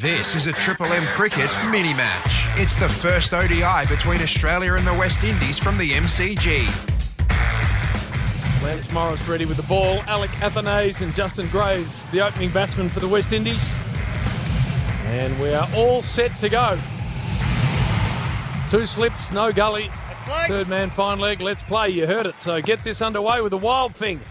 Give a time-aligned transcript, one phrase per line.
[0.00, 2.46] This is a Triple M cricket mini match.
[2.58, 6.64] It's the first ODI between Australia and the West Indies from the MCG.
[8.62, 10.02] Lance Morris ready with the ball.
[10.06, 13.74] Alick Athanaze and Justin Graves, the opening batsman for the West Indies.
[15.04, 16.78] And we are all set to go.
[18.70, 19.90] Two slips, no gully.
[20.46, 21.42] Third man, fine leg.
[21.42, 21.90] Let's play.
[21.90, 22.40] You heard it.
[22.40, 24.22] So get this underway with a wild thing.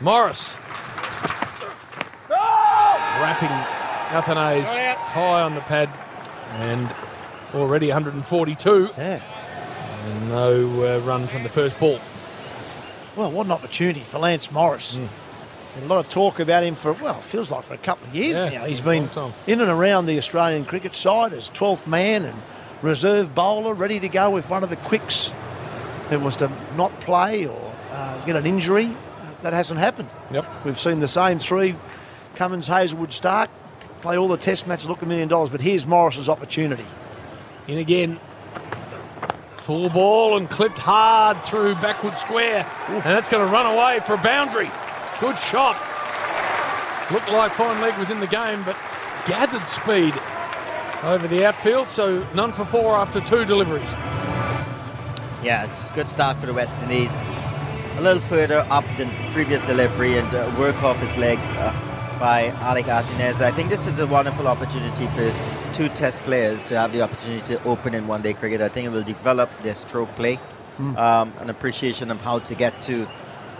[0.00, 0.56] Morris.
[3.22, 3.48] Wrapping
[4.10, 5.88] Athanaze high on the pad.
[6.54, 6.92] And
[7.54, 8.90] already 142.
[8.96, 9.22] Yeah.
[10.04, 12.00] And no uh, run from the first ball.
[13.14, 14.96] Well, what an opportunity for Lance Morris.
[14.96, 15.08] Mm.
[15.84, 18.14] A lot of talk about him for, well, it feels like for a couple of
[18.14, 18.64] years Yeah, now.
[18.64, 19.08] He's been
[19.46, 22.36] in and around the Australian cricket side as 12th man and
[22.82, 25.32] reserve bowler, ready to go if one of the quicks
[26.10, 28.96] who was to not play or uh, get an injury.
[29.42, 30.08] That hasn't happened.
[30.32, 30.64] Yep.
[30.64, 31.76] We've seen the same three
[32.34, 33.50] Cummins, Hazlewood, Stark
[34.02, 35.48] play all the test matches, look a million dollars.
[35.48, 36.84] But here's Morris's opportunity.
[37.68, 38.20] In again.
[39.56, 42.68] Full ball and clipped hard through backward square.
[42.88, 44.68] And that's going to run away for a boundary.
[45.20, 45.76] Good shot.
[47.12, 48.76] Looked like Fine Leg was in the game, but
[49.24, 50.14] gathered speed
[51.04, 51.88] over the outfield.
[51.88, 53.92] So none for four after two deliveries.
[55.44, 57.20] Yeah, it's a good start for the West Indies.
[57.98, 61.91] A little further up than previous delivery and uh, work off his legs uh,
[62.22, 63.40] by Alick Athanaze.
[63.40, 67.44] I think this is a wonderful opportunity for two test players to have the opportunity
[67.48, 68.60] to open in one day cricket.
[68.60, 70.38] I think it will develop their stroke play,
[70.78, 73.08] um, an appreciation of how to get to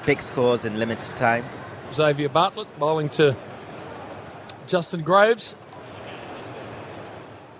[0.06, 1.44] big scores in limited time.
[1.92, 3.36] Xavier Bartlett bowling to
[4.68, 5.56] Justin Graves.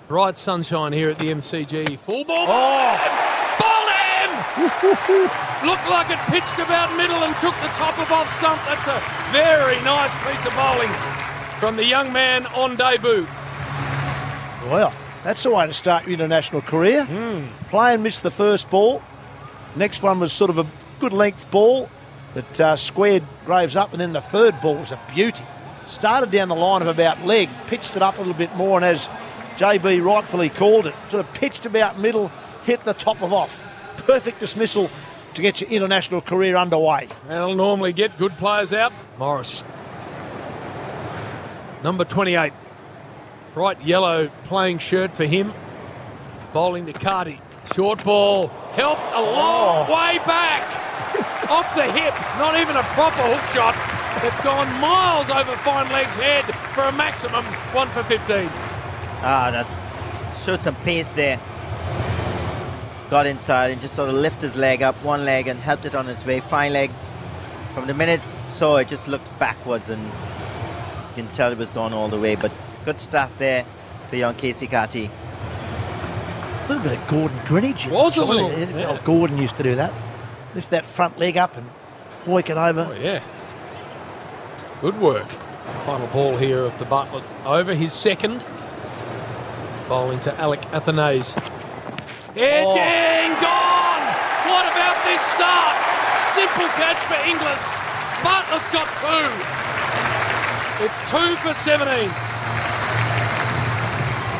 [0.06, 1.98] Bright sunshine here at the MCG.
[1.98, 2.46] Full ball.
[3.58, 3.90] Bowled
[5.00, 5.48] him!
[5.64, 8.60] Looked like it pitched about middle and took the top of off stump.
[8.66, 10.90] That's a very nice piece of bowling
[11.60, 13.26] from the young man on debut.
[14.68, 17.06] Well, that's the way to start your international career.
[17.70, 19.04] Play and miss the first ball.
[19.76, 20.66] Next one was sort of a
[20.98, 21.88] good length ball
[22.34, 25.44] that uh, squared Graves up, and then the third ball was a beauty.
[25.86, 28.84] Started down the line of about leg, pitched it up a little bit more, and
[28.84, 29.08] as
[29.58, 32.32] JB rightfully called it, sort of pitched about middle,
[32.64, 33.64] hit the top of off.
[33.98, 34.90] Perfect dismissal
[35.34, 37.08] to get your international career underway.
[37.28, 38.92] That'll normally get good players out.
[39.18, 39.64] Morris.
[41.82, 42.52] Number 28.
[43.54, 45.52] Bright yellow playing shirt for him.
[46.52, 47.40] Bowling to Carty.
[47.74, 48.48] Short ball.
[48.74, 50.62] Helped a long way back.
[51.50, 52.14] Off the hip.
[52.38, 53.74] Not even a proper hook shot.
[54.24, 56.44] It's gone miles over Fine Leg's head
[56.74, 58.48] for a maximum 1 for 15.
[59.24, 59.84] Ah, that's
[60.44, 61.40] showed some pace there.
[63.12, 65.94] Got inside and just sort of lifted his leg up, one leg, and helped it
[65.94, 66.40] on its way.
[66.40, 66.90] Fine leg.
[67.74, 70.10] From the minute saw it, just looked backwards, and you
[71.16, 72.36] can tell it was gone all the way.
[72.36, 72.50] But
[72.86, 73.66] good start there
[74.08, 75.10] for young Casey Carty.
[75.10, 77.90] A little bit of Gordon Greenidge.
[77.90, 78.80] Was a it, wasn't little, it?
[78.80, 78.98] yeah.
[78.98, 79.92] Oh, Gordon used to do that.
[80.54, 81.68] Lift that front leg up and
[82.24, 82.88] hoik it over.
[82.90, 83.22] Oh, yeah.
[84.80, 85.28] Good work.
[85.84, 88.42] Final ball here of the Bartlett over his second.
[89.86, 91.36] Bowling to Alick Athanaze.
[92.34, 94.04] Edging gone!
[94.48, 95.76] What about this start?
[96.32, 97.60] Simple catch for Inglis.
[98.24, 99.28] Bartlett's got two.
[100.84, 102.08] It's two for 17.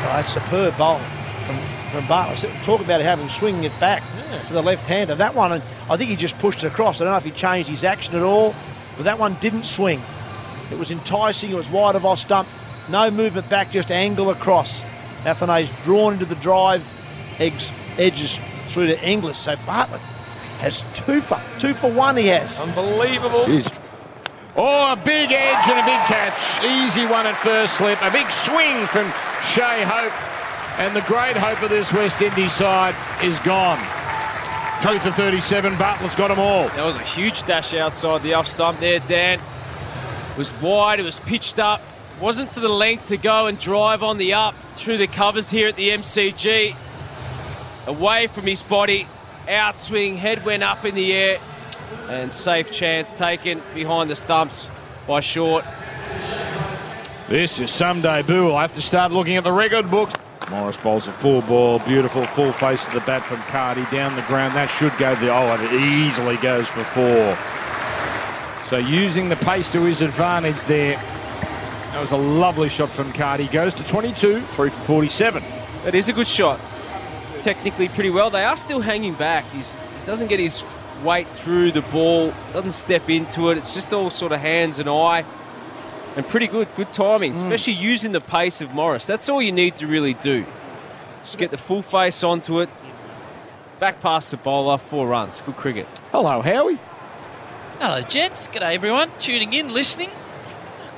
[0.01, 1.03] Oh, that's superb bowling
[1.45, 1.57] from,
[1.91, 2.51] from Bartlett.
[2.63, 4.01] Talk about having swinging it back
[4.31, 4.41] Yeah.
[4.43, 5.13] to the left-hander.
[5.15, 6.99] That one, I think he just pushed it across.
[6.99, 8.55] I don't know if he changed his action at all,
[8.97, 10.01] but that one didn't swing.
[10.71, 11.51] It was enticing.
[11.51, 12.47] It was wide of off stump.
[12.89, 14.81] No movement back, just angle across.
[15.25, 16.83] Athanaze drawn into the drive,
[17.39, 19.37] eggs, edges through to Inglis.
[19.37, 20.01] So Bartlett
[20.59, 22.17] has two for two for one.
[22.17, 22.59] He has.
[22.59, 23.45] Unbelievable.
[24.55, 26.63] Oh, a big edge and a big catch.
[26.63, 27.99] Easy one at first slip.
[28.01, 29.11] A big swing from
[29.41, 30.13] Shai Hope.
[30.79, 33.79] And the great hope of this West Indies side is gone.
[34.81, 35.77] Three for 37.
[35.77, 36.67] Bartlett's got them all.
[36.69, 39.39] That was a huge dash outside the off stump there, Dan.
[39.39, 41.81] It was wide, it was pitched up.
[42.19, 45.67] Wasn't for the length to go and drive on the up through the covers here
[45.67, 46.75] at the MCG.
[47.87, 49.07] Away from his body,
[49.47, 51.39] outswing, head went up in the air,
[52.07, 54.69] and safe chance taken behind the stumps
[55.07, 55.65] by Short.
[57.27, 58.51] This is some debut.
[58.51, 60.13] I'll have to start looking at the record books.
[60.49, 64.21] Morris bowls a full ball, beautiful full face of the bat from Carty down the
[64.23, 64.55] ground.
[64.55, 67.37] That should go the oh, it easily goes for four.
[68.67, 70.97] So using the pace to his advantage there.
[71.91, 73.47] That was a lovely shot from Carty.
[73.47, 75.43] Goes to 22, 3 for 47.
[75.83, 76.59] That is a good shot.
[77.43, 78.29] Technically pretty well.
[78.29, 79.45] They are still hanging back.
[79.51, 80.63] He's, he doesn't get his
[81.03, 83.57] weight through the ball, doesn't step into it.
[83.57, 85.25] It's just all sort of hands and eye.
[86.15, 87.39] And pretty good, good timing, hmm.
[87.51, 89.05] especially using the pace of Morris.
[89.05, 90.45] That's all you need to really do.
[91.23, 92.69] Just get the full face onto it.
[93.79, 95.41] Back past the bowler, four runs.
[95.41, 95.87] Good cricket.
[96.11, 96.79] Hello, Howie.
[97.79, 98.47] Hello, gents.
[98.47, 99.11] G'day, everyone.
[99.19, 100.09] Tuning in, listening.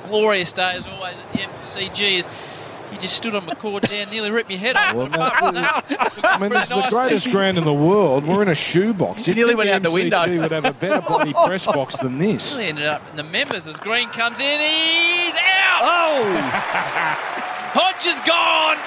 [0.04, 2.20] Glorious day as always at the MCG.
[2.20, 2.28] As
[2.92, 4.94] you just stood on my cord down, nearly ripped your head off.
[4.94, 8.26] Well, no, Apart I mean, this is the greatest ground in the world.
[8.26, 9.26] We're in a shoebox.
[9.26, 10.42] You nearly went out the MCG window.
[10.42, 12.52] would have a better bloody press box than this.
[12.52, 14.60] Nearly ended up in the members as Green comes in.
[14.60, 15.80] He's out.
[15.82, 17.26] Oh!
[17.74, 18.78] Hodge is gone.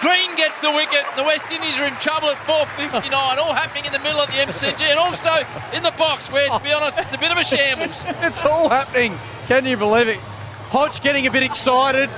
[0.00, 1.04] Green gets the wicket.
[1.16, 3.10] The West Indies are in trouble at 4.59.
[3.38, 5.32] All happening in the middle of the MCG and also
[5.72, 8.04] in the box where, to be honest, it's a bit of a shambles.
[8.20, 9.16] It's all happening.
[9.46, 10.18] Can you believe it?
[10.68, 12.10] Hodge getting a bit excited,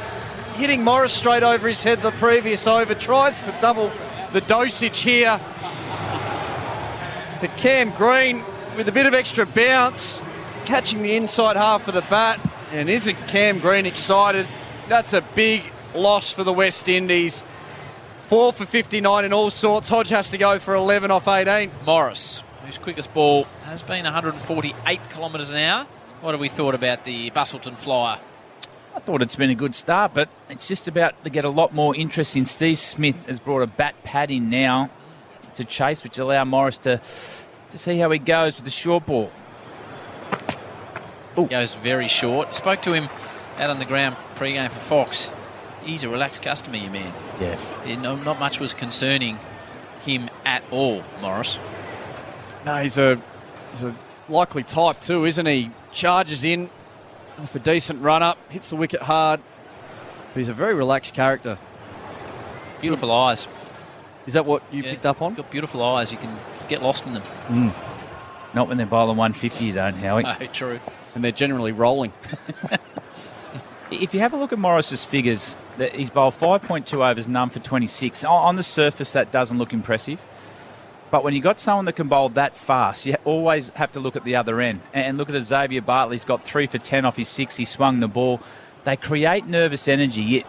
[0.57, 3.91] hitting Morris straight over his head the previous over, tries to double
[4.33, 5.41] the dosage here.
[7.41, 8.43] To Cam Green
[8.77, 10.21] with a bit of extra bounce,
[10.65, 12.41] catching the inside half of the bat.
[12.73, 14.49] And isn't Cam Green excited?
[14.89, 15.63] That's a big
[15.95, 17.45] loss for the West Indies.
[18.29, 19.89] Four for 59 in all sorts.
[19.89, 21.71] Hodge has to go for 11 off 18.
[21.85, 25.87] Morris, whose quickest ball has been 148 kilometres an hour.
[26.23, 28.19] What have we thought about the Busselton flyer?
[28.97, 31.75] I thought it's been a good start, but it's just about to get a lot
[31.75, 32.47] more interest in.
[32.47, 34.89] Steve Smith has brought a bat pad in now
[35.55, 37.01] to chase, which allow Morris to
[37.71, 39.31] to see how he goes with the short ball.
[41.37, 42.55] Goes very short.
[42.55, 43.11] Spoke to him
[43.59, 45.31] out on the ground pre-game for Fox.
[45.85, 47.13] He's a relaxed customer, you man.
[47.39, 47.59] Yeah.
[47.85, 49.39] Yeah, no, not much was concerning
[50.07, 51.59] him at all, Morris.
[52.65, 53.21] No, he's a
[53.73, 53.95] he's a
[54.31, 55.71] likely type too, isn't he?
[55.93, 56.71] Charges in
[57.39, 59.41] off a decent run up, hits the wicket hard.
[60.33, 61.59] But he's a very relaxed character.
[62.81, 63.49] Beautiful eyes.
[64.27, 65.35] Is that what you Yeah, picked up on?
[65.35, 66.13] Got beautiful eyes.
[66.13, 66.37] You can
[66.69, 67.23] get lost in them.
[67.23, 67.69] Hmm.
[68.55, 70.25] Not when they're bowling 150, you don't, Howie.
[70.41, 70.81] Oh, true.
[71.15, 72.13] And they're generally rolling.
[73.89, 77.61] If you have a look at Morris's figures, that he's bowled 5.2 overs, none for
[77.61, 78.25] 26.
[78.25, 80.21] On- On the surface, that doesn't look impressive.
[81.11, 84.17] But when you've got someone that can bowl that fast, you always have to look
[84.17, 84.81] at the other end.
[84.93, 86.15] And look at Xavier Bartlett.
[86.15, 87.57] He's got three for 10 off his six.
[87.57, 88.41] He swung the ball.
[88.85, 90.23] They create nervous energy.
[90.23, 90.47] Yet,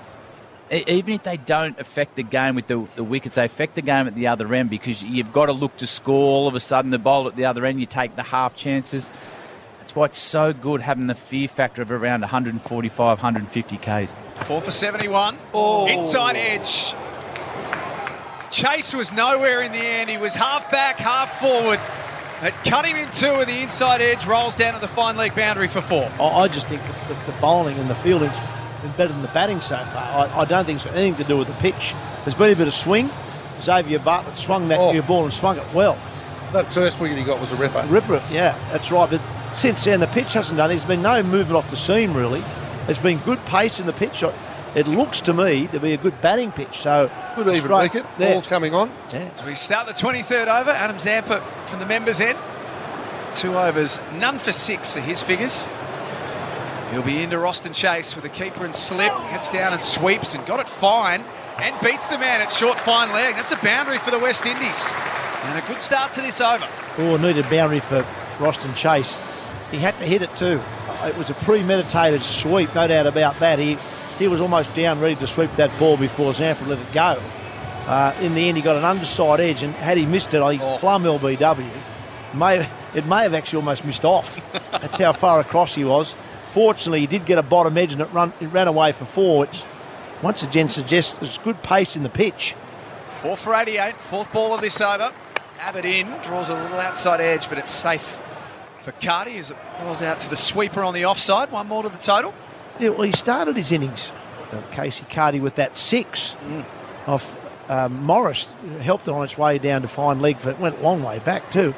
[0.87, 4.07] even if they don't affect the game with the, the wickets, they affect the game
[4.07, 6.35] at the other end because you've got to look to score.
[6.35, 9.11] All of a sudden, the bowl at the other end, you take the half chances.
[9.79, 14.15] That's why it's so good having the fear factor of around 145, 150 Ks.
[14.43, 15.37] Four for 71.
[15.53, 15.87] Oh.
[15.87, 16.93] Inside edge.
[18.51, 20.09] Chase was nowhere in the end.
[20.09, 21.79] He was half back, half forward.
[22.41, 25.35] It cut him in two, and the inside edge rolls down to the fine leg
[25.35, 26.09] boundary for four.
[26.19, 28.35] I, I just think the, the bowling and the fielding's
[28.83, 30.27] been better than the batting so far.
[30.29, 31.93] I, I don't think it's got anything to do with the pitch.
[32.23, 33.09] There's been a bit of swing.
[33.59, 34.91] Xavier Bartlett swung that Oh.
[34.91, 35.97] new ball and swung it well.
[36.53, 37.83] That first wicket he got was a ripper.
[37.89, 39.09] Ripper, yeah, that's right.
[39.09, 39.19] But
[39.53, 40.69] since then, the pitch hasn't done.
[40.69, 42.43] There's been no movement off the seam really.
[42.85, 44.23] There's been good pace in the pitch.
[44.75, 46.79] It looks to me to be a good batting pitch.
[46.79, 48.05] So Good even straight- wicket.
[48.19, 48.33] Yeah.
[48.33, 48.91] Ball's coming on.
[49.11, 49.29] Yeah.
[49.35, 52.37] As we start the 23rd over, Adam Zampa from the members' end.
[53.33, 55.69] Two overs, none for six are his figures.
[56.91, 60.45] He'll be into Roston Chase with a keeper and slip, gets down and sweeps and
[60.45, 61.25] got it fine
[61.57, 63.35] and beats the man at short fine leg.
[63.35, 64.91] That's a boundary for the West Indies.
[65.43, 66.65] And a good start to this over.
[66.99, 68.05] Oh, needed boundary for
[68.37, 69.15] Roston Chase.
[69.69, 70.61] He had to hit it too.
[71.03, 73.59] It was a premeditated sweep, no doubt about that.
[73.59, 73.77] He
[74.19, 77.21] he was almost down ready to sweep that ball before Zampa let it go.
[77.85, 80.57] Uh, in the end, he got an underside edge, and had he missed it, I
[80.57, 81.69] think plum LBW.
[82.33, 84.43] May it may have actually almost missed off.
[84.71, 86.15] That's how far across he was.
[86.47, 89.39] Fortunately, he did get a bottom edge, and it run it ran away for four,
[89.41, 89.63] which
[90.21, 92.55] once again suggests there's good pace in the pitch.
[93.21, 95.13] Four for 88, fourth ball of this over.
[95.59, 98.19] Abbott in, draws a little outside edge, but it's safe
[98.79, 101.51] for Carty as it rolls out to the sweeper on the offside.
[101.51, 102.33] One more to the total.
[102.79, 104.11] Yeah, well, he started his innings,
[104.51, 106.37] uh, Casey Carty, with that six
[107.07, 107.35] off
[107.69, 108.53] um, Morris.
[108.81, 110.37] Helped it on its way down to fine leg.
[110.39, 111.73] For, it went a long way back, too.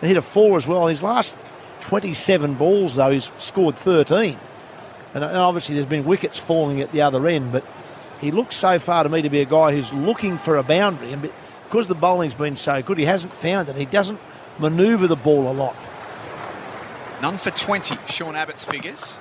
[0.00, 0.88] He hit a four as well.
[0.88, 1.36] His last
[1.82, 4.38] 27 balls, though, he's scored 13.
[5.14, 7.64] And, and obviously, there's been wickets falling at the other end, but
[8.20, 11.12] he looks so far to me to be a guy who's looking for a boundary.
[11.12, 11.30] And
[11.64, 13.76] because the bowling's been so good, he hasn't found it.
[13.76, 14.20] He doesn't
[14.58, 15.76] manoeuvre the ball a lot.
[17.22, 19.20] None for 20, Sean Abbott's figures.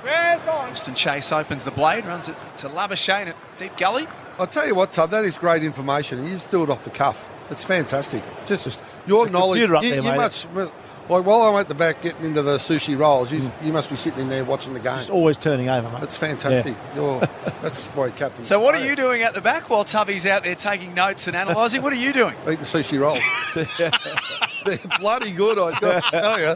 [0.66, 4.08] Winston Chase opens the blade, runs it to Labuschagne at deep gully.
[4.38, 6.24] I'll tell you what, Tub, that is great information.
[6.26, 7.30] You just do it off the cuff.
[7.50, 8.24] It's fantastic.
[8.46, 9.60] Just, just your The knowledge.
[9.60, 10.18] computer up you, there, you mate.
[10.18, 13.90] must, like while I'm at the back getting into the sushi rolls, you, you must
[13.90, 14.96] be sitting in there watching the game.
[14.98, 16.00] Just always turning over, mate.
[16.00, 16.76] That's fantastic.
[16.96, 17.20] You're,
[17.62, 18.44] that's why captain.
[18.44, 21.36] So, what are you doing at the back while Tubby's out there taking notes and
[21.36, 21.82] analysing?
[21.82, 22.36] What are you doing?
[22.44, 23.20] Eating sushi rolls.
[24.66, 26.56] They're bloody good, I got to tell you.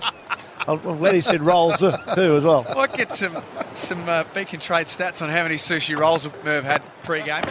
[0.67, 2.65] I'm glad he said rolls too as well.
[2.75, 3.37] Might get some
[3.73, 7.43] some uh, Beacon Trade stats on how many sushi rolls Merv had pre-game.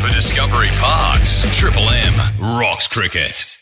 [0.00, 3.58] For Discovery Parks, Triple M rocks cricket.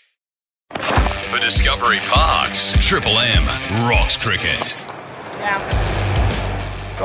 [0.71, 3.47] For Discovery Parks, Triple M
[3.89, 4.87] rocks cricket.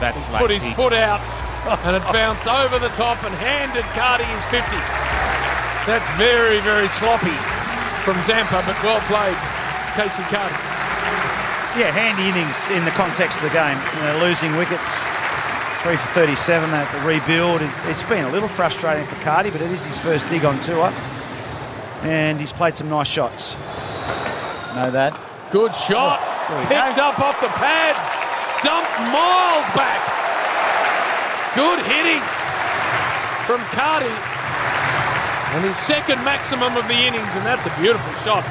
[0.00, 1.20] That's Put his foot out
[1.66, 4.76] and it bounced over the top and handed Carty his 50.
[5.82, 7.34] That's very, very sloppy
[8.06, 9.34] from Zampa, but well played,
[9.96, 10.52] Casey Carty.
[11.80, 13.80] Yeah, handy innings in the context of the game.
[13.96, 15.08] You know, losing wickets,
[15.80, 17.64] three for 37 at the rebuild.
[17.64, 20.60] It's, it's been a little frustrating for Carty, but it is his first dig on
[20.60, 20.92] tour.
[22.04, 23.56] And he's played some nice shots.
[24.76, 25.16] Know that.
[25.48, 26.20] Good shot.
[26.20, 28.04] Oh, there we Picked up off the pads.
[28.60, 30.04] Dumped miles back.
[31.56, 32.20] Good hitting
[33.48, 34.12] from Carty.
[35.56, 38.44] And his second maximum of the innings, and that's a beautiful shot.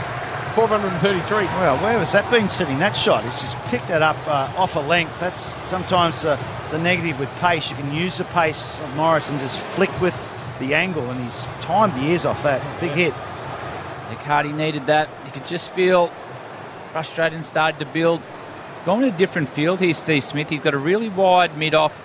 [0.56, 1.46] 433.
[1.46, 2.80] Well, where has that been sitting?
[2.80, 5.20] That shot, he's just picked that up uh, off a length.
[5.20, 6.40] That's sometimes the,
[6.72, 7.70] the negative with pace.
[7.70, 10.16] You can use the pace of Morris and just flick with
[10.60, 12.64] the angle, and he's timed the ears off that.
[12.64, 13.14] It's a big hit.
[14.26, 15.08] Cardi needed that.
[15.26, 16.12] You could just feel
[16.92, 18.22] frustrated and started to build.
[18.86, 20.50] Going to a different field here, Steve Smith.
[20.50, 22.02] He's got a really wide mid off.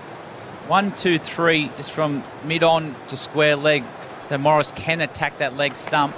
[0.69, 3.85] One, two, three, just from mid on to square leg.
[4.25, 6.15] So Morris can attack that leg stump.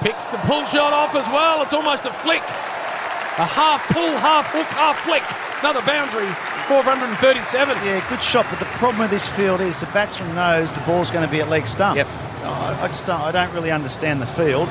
[0.00, 1.62] Picks the pull shot off as well.
[1.62, 2.42] It's almost a flick.
[2.42, 5.22] A half pull, half hook, half flick.
[5.60, 6.28] Another boundary.
[6.68, 7.76] 437.
[7.84, 8.46] Yeah, good shot.
[8.50, 11.40] But the problem with this field is the batsman knows the ball's going to be
[11.40, 11.96] at leg stump.
[11.96, 12.06] Yep.
[12.44, 14.68] I, I just don't, I don't really understand the field.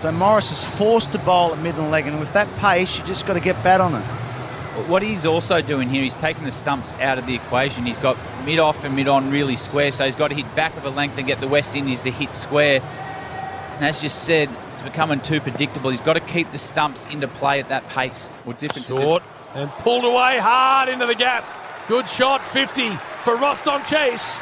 [0.00, 3.04] So Morris is forced to bowl at mid and leg, and with that pace, you
[3.04, 4.04] just got to get bat on it.
[4.88, 7.84] What he's also doing here, he's taking the stumps out of the equation.
[7.84, 10.74] He's got mid off and mid on really square, so he's got to hit back
[10.76, 12.80] of a length and get the West Indies to hit square.
[13.80, 15.88] And as you said, it's becoming too predictable.
[15.88, 18.28] He's got to keep the stumps into play at that pace.
[18.44, 19.22] Or different to Short
[19.54, 21.46] and pulled away hard into the gap.
[21.88, 22.90] Good shot, 50
[23.24, 24.38] for Roston Chase.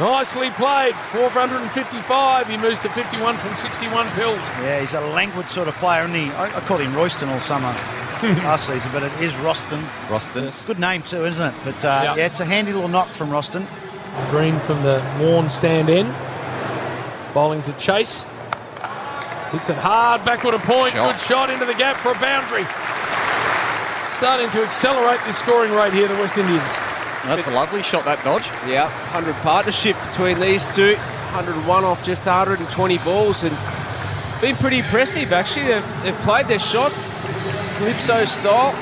[0.00, 2.46] Nicely played, 455.
[2.48, 4.38] He moves to 51 from 61 pills.
[4.62, 7.40] Yeah, he's a languid sort of player, and he I, I called him Royston all
[7.40, 7.68] summer
[8.42, 9.82] last season, but it is Roston.
[10.08, 10.66] Roston.
[10.66, 11.54] Good name too, isn't it?
[11.62, 12.14] But uh, Yeah.
[12.16, 12.26] yeah.
[12.26, 13.66] it's a handy little knock from Roston.
[14.30, 16.08] Green from the Warne stand end.
[17.34, 18.24] Bowling to Chase.
[19.50, 20.92] Hits it hard, backward a point.
[20.92, 21.12] Shot.
[21.12, 22.64] Good shot into the gap for a boundary.
[24.08, 26.62] Starting to accelerate the scoring rate here, the West Indians.
[27.24, 28.46] That's a lovely shot, that dodge.
[28.66, 30.94] Yeah, 100 partnership between these two.
[31.34, 33.56] 101 off just 120 balls and
[34.40, 35.66] been pretty impressive actually.
[35.66, 37.12] They've, they've played their shots
[37.78, 38.72] Calypso style.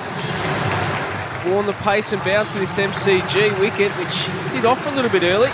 [1.51, 5.23] Worn the pace and bounce of this MCG wicket, which did off a little bit
[5.23, 5.49] early.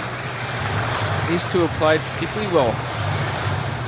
[1.29, 2.73] These two have played particularly well.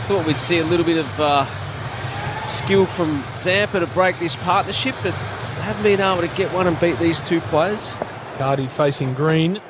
[0.07, 1.45] Thought we'd see a little bit of uh,
[2.47, 5.15] skill from Zampa to break this partnership, but
[5.61, 7.95] haven't been able to get one and beat these two players.
[8.37, 9.61] Carty facing Green.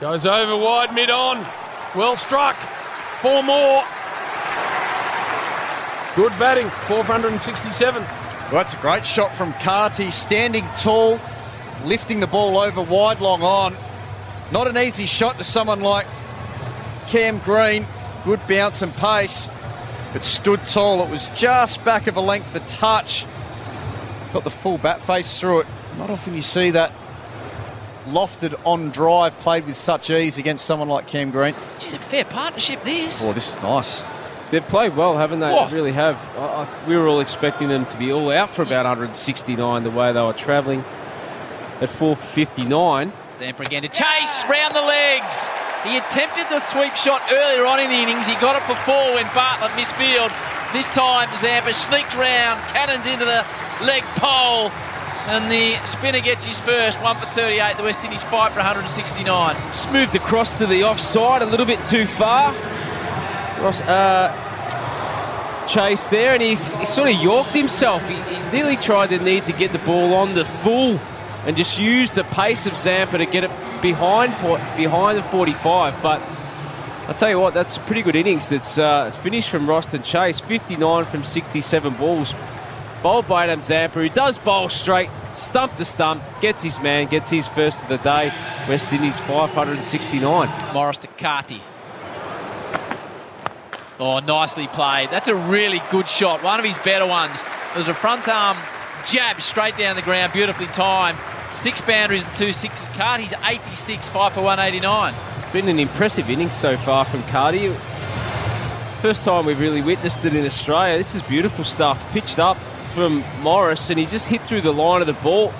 [0.00, 1.46] Goes over wide, mid on.
[1.94, 2.56] Well struck.
[3.20, 3.84] Four more.
[6.16, 6.68] Good batting.
[6.88, 8.02] 467.
[8.02, 11.20] Well, that's a great shot from Carty, standing tall,
[11.84, 13.74] lifting the ball over wide, long on.
[14.50, 16.06] Not an easy shot to someone like
[17.12, 17.84] Cam Green.
[18.24, 19.46] Good bounce and pace,
[20.14, 21.02] but stood tall.
[21.02, 23.26] It was just back of a length, a touch.
[24.32, 25.66] Got the full bat face through it.
[25.98, 26.90] Not often you see that
[28.06, 31.54] lofted on drive played with such ease against someone like Cam Green.
[31.78, 33.22] Geez, a fair partnership, this.
[33.22, 34.02] Oh, this is nice.
[34.50, 35.52] They've played well, haven't they?
[35.52, 35.68] Oh.
[35.68, 36.16] They really have.
[36.38, 39.90] I, I, we were all expecting them to be all out for about 169 the
[39.90, 40.80] way they were travelling
[41.82, 43.12] at 459.
[43.38, 45.50] Zampa again to chase round the legs.
[45.84, 48.26] He attempted the sweep shot earlier on in the innings.
[48.26, 50.30] He got it for four when Bartlett missed field.
[50.72, 53.44] This time Zampa sneaked round, cannons into the
[53.84, 54.70] leg pole,
[55.26, 57.02] and the spinner gets his first.
[57.02, 57.76] One for 38.
[57.76, 59.56] The West Indies fight for 169.
[59.68, 62.52] It's moved across to the offside a little bit too far.
[63.60, 64.38] Ross, uh,
[65.68, 68.06] Chase there, and he's, he sort of yorked himself.
[68.08, 71.00] He, he nearly tried to need to get the ball on the full
[71.44, 74.32] and just use the pace of Zampa to get it behind
[74.76, 76.02] behind the 45.
[76.02, 76.20] But
[77.08, 78.48] I'll tell you what, that's a pretty good innings.
[78.48, 82.34] That's uh, finished from Roston Chase, 59 from 67 balls.
[83.02, 87.30] Bowled by Adam Zampa, who does bowl straight, stump to stump, gets his man, gets
[87.30, 88.32] his first of the day.
[88.68, 90.72] West Indies 569.
[90.72, 91.60] Morris Carty.
[93.98, 95.10] Oh, nicely played.
[95.10, 96.42] That's a really good shot.
[96.44, 97.42] One of his better ones.
[97.74, 98.56] It was a front arm
[99.06, 101.18] jab straight down the ground, beautifully timed.
[101.52, 102.88] Six boundaries and two sixes.
[102.90, 105.14] Carty's 86, 5 for 189.
[105.34, 107.68] It's been an impressive innings so far from Carty.
[109.02, 110.96] First time we've really witnessed it in Australia.
[110.96, 112.00] This is beautiful stuff.
[112.12, 112.56] Pitched up,
[112.92, 115.52] from Morris, and he just hit through the line of the ball.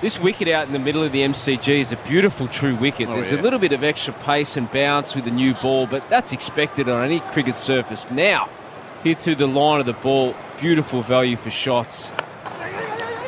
[0.00, 3.08] This wicket out in the middle of the MCG is a beautiful true wicket.
[3.08, 3.40] Oh, There's yeah.
[3.40, 6.88] a little bit of extra pace and bounce with the new ball, but that's expected
[6.88, 8.04] on any cricket surface.
[8.10, 8.48] Now,
[9.04, 12.10] hit through the line of the ball, beautiful value for shots.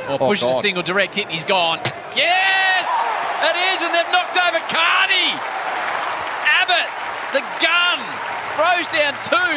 [0.09, 0.63] Or Oh, pushes God.
[0.63, 1.81] single direct hit and he's gone.
[2.17, 2.87] Yes!
[3.45, 5.29] It is, and they've knocked over Carty.
[6.49, 6.89] Abbott,
[7.33, 7.99] the gun,
[8.57, 9.57] throws down two,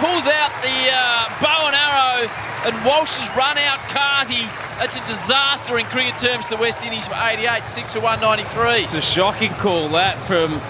[0.00, 2.28] pulls out the uh, bow and arrow,
[2.66, 4.46] and Walsh has run out Carty.
[4.78, 8.82] That's a disaster in cricket terms to the West Indies for 88, 6 for 193.
[8.84, 10.60] It's a shocking call that from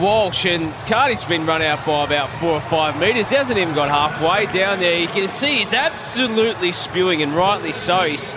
[0.00, 3.30] Walsh, and Carty's been run out by about four or five metres.
[3.30, 4.98] He hasn't even got halfway down there.
[4.98, 8.02] You can see he's absolutely spewing, and rightly so.
[8.02, 8.34] He's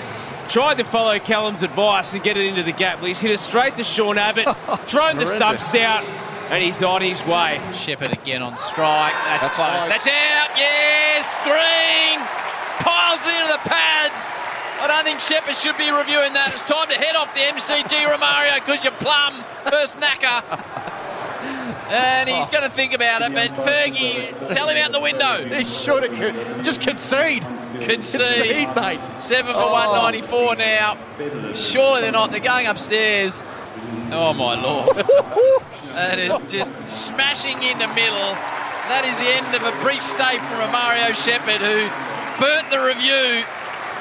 [0.49, 2.99] tried to follow Callum's advice and get it into the gap.
[2.99, 4.47] But he's hit it straight to Sean Abbott,
[4.85, 6.03] thrown the stumps out,
[6.49, 7.59] and he's on his way.
[7.73, 9.13] Shepherd again on strike.
[9.13, 9.69] That's, That's close.
[9.69, 9.85] close.
[9.89, 10.57] That's out.
[10.57, 12.19] Yes, Green
[12.79, 14.31] piles it into the pads.
[14.79, 16.53] I don't think Shepherd should be reviewing that.
[16.53, 19.43] It's time to head off the MCG, Romario, because you're plum.
[19.69, 20.93] First knacker.
[21.89, 25.47] And he's going to think about it, but Fergie, tell him out the window.
[25.47, 27.43] He should have just concede.
[27.81, 28.21] Concede.
[28.21, 28.99] Concede, mate.
[29.19, 29.71] Seven for Oh.
[29.73, 30.97] 194 now.
[31.55, 32.31] Surely they're not.
[32.31, 33.41] They're going upstairs.
[34.11, 34.97] Oh, my Lord.
[35.93, 38.35] that is just smashing in the middle.
[38.89, 41.87] That is the end of a brief stay from Romario Shepherd, who
[42.39, 43.43] burnt the review.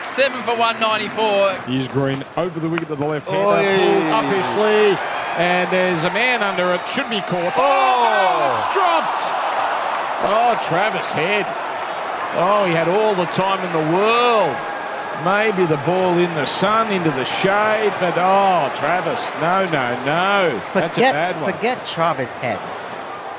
[0.09, 1.55] Seven for 194.
[1.66, 3.43] Here's Green over the wicket to the left hander.
[3.47, 4.99] Oh, yeah, Pulled yeah, up his sleeve,
[5.37, 6.81] and there's a man under it.
[6.88, 7.52] Should be caught.
[7.57, 9.21] Oh, oh it's dropped.
[10.25, 11.47] Oh, Travis Head.
[12.38, 14.57] Oh, he had all the time in the world.
[15.25, 20.62] Maybe the ball in the sun, into the shade, but oh, Travis, no, no, no.
[20.75, 21.52] That's a bad one.
[21.52, 22.59] forget Travis Head.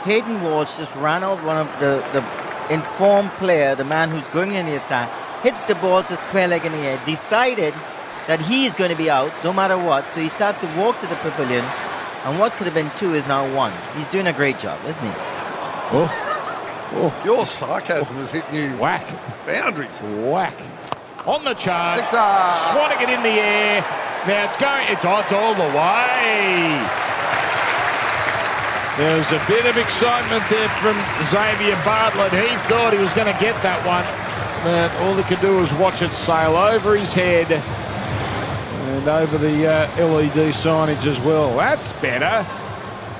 [0.03, 4.55] Hayden Walsh just ran out one of the, the informed player, the man who's going
[4.55, 5.09] in the attack,
[5.43, 7.73] hits the ball to square leg in the air, decided
[8.27, 10.99] that he is going to be out no matter what, so he starts to walk
[10.99, 11.63] to the pavilion,
[12.25, 13.73] and what could have been two is now one.
[13.95, 15.11] He's doing a great job, isn't he?
[15.95, 16.91] Oh.
[16.93, 17.21] oh.
[17.23, 18.77] Your sarcasm is hitting you.
[18.77, 19.07] Whack.
[19.45, 20.01] Boundaries.
[20.27, 20.59] Whack.
[21.25, 21.99] On the charge.
[22.01, 22.47] Sixer.
[22.71, 23.81] Swatting it in the air.
[24.27, 26.67] Now it's going, it's, oh, it's all the way.
[28.97, 32.33] There's a bit of excitement there from Xavier Bartlett.
[32.33, 34.03] He thought he was going to get that one,
[34.65, 37.63] but all he could do was watch it sail over his head
[38.89, 41.55] and over the uh, LED signage as well.
[41.57, 42.19] That's better.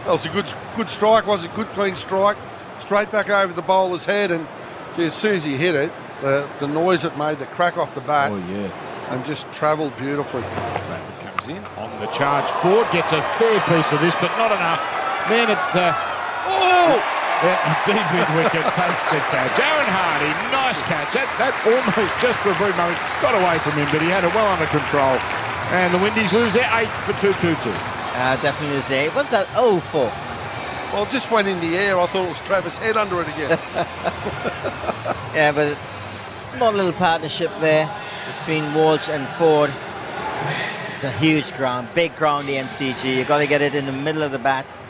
[0.06, 1.54] That was a good, good strike, was it?
[1.54, 2.38] Good, clean strike.
[2.80, 4.48] Straight back over the bowler's head, and
[4.96, 7.94] gee, as soon as he hit it, the, the noise it made, the crack off
[7.96, 8.72] the bat, Oh, yeah.
[9.14, 10.42] and just travelled beautifully.
[10.42, 12.46] Bradley comes in on the charge.
[12.64, 14.80] Forde gets a fair piece of this, but not enough.
[15.30, 15.60] Man, it.
[15.76, 15.92] Uh,
[16.48, 17.14] oh!
[17.86, 19.54] deep mid wicket takes the catch.
[19.60, 21.14] Aaron Hardy, nice catch.
[21.14, 24.24] That, that almost just for a brief moment got away from him, but he had
[24.26, 25.20] it well under control.
[25.70, 27.70] And the Windies lose their eighth for 2 2 2.
[27.70, 29.10] Uh, definitely say.
[29.10, 30.12] What's that O for?
[30.94, 32.00] Well, it just went in the air.
[32.00, 33.60] I thought it was Travis Head under it again.
[35.38, 35.78] Yeah, but
[36.42, 37.88] small little partnership there
[38.40, 39.72] between Walsh and Forde.
[40.96, 43.18] It's a huge ground, big ground, the MCG.
[43.18, 44.82] You've got to get it in the middle of the bat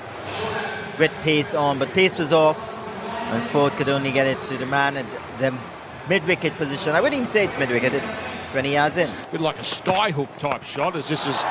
[0.97, 4.65] with pace on, but pace was off, and Forde could only get it to the
[4.65, 5.07] man And
[5.39, 5.51] the
[6.09, 6.95] mid-wicket position.
[6.95, 8.19] I wouldn't even say it's mid-wicket; it's
[8.51, 9.09] 20 yards in.
[9.31, 11.41] bit like a sky hook type shot as this is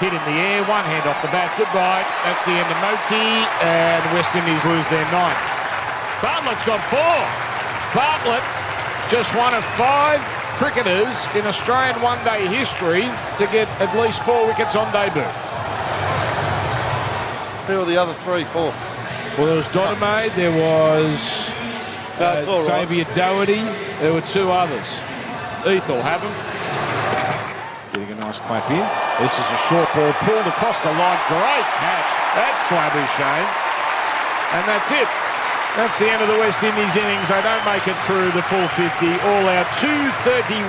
[0.00, 0.64] hit in the air.
[0.64, 1.54] One hand off the bat.
[1.56, 2.02] Goodbye.
[2.26, 3.46] That's the end of Motie.
[3.62, 5.38] And the West Indies lose their ninth.
[6.20, 7.18] Bartlett's got four.
[7.94, 8.42] Bartlett,
[9.10, 10.20] just one of five
[10.58, 13.02] cricketers in Australian one day history
[13.38, 15.22] to get at least four wickets on debut.
[17.66, 18.72] Who are the other three, four?
[19.38, 21.48] Well, there was Dottermaid, there was
[22.18, 22.86] That's uh, all right.
[22.86, 23.62] Xavier Doherty,
[24.00, 24.86] there were two others.
[25.64, 26.34] Will have them.
[27.96, 28.84] Getting a nice clap in.
[29.22, 31.16] This is a short ball pulled across the line.
[31.32, 32.10] Great catch.
[32.36, 33.48] That's Swabby Shane.
[34.52, 35.08] And that's it.
[35.74, 37.28] That's the end of the West Indies innings.
[37.32, 39.08] They don't make it through the full 50.
[39.24, 40.68] All out 231.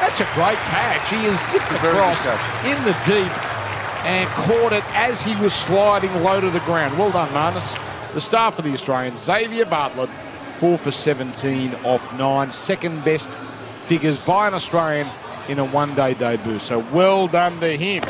[0.00, 1.10] That's a great catch.
[1.10, 2.24] He is zipped across
[2.64, 3.30] in the deep
[4.04, 6.98] and caught it as he was sliding low to the ground.
[6.98, 7.76] Well done, Marnus.
[8.14, 10.10] The star for the Australians, Xavier Bartlett,
[10.62, 12.52] 4 for 17 off 9.
[12.52, 13.32] Second best
[13.84, 15.08] figures by an Australian
[15.48, 16.60] in a one day debut.
[16.60, 18.04] So well done to him.